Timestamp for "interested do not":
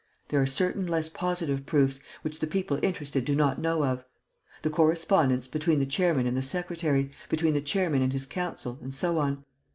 2.81-3.61